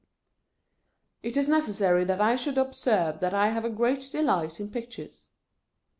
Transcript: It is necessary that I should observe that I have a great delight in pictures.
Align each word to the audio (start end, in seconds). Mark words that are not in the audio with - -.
It 1.21 1.37
is 1.37 1.47
necessary 1.47 2.05
that 2.05 2.19
I 2.19 2.35
should 2.35 2.57
observe 2.57 3.19
that 3.19 3.35
I 3.35 3.49
have 3.49 3.63
a 3.65 3.69
great 3.69 4.09
delight 4.11 4.59
in 4.59 4.71
pictures. 4.71 5.29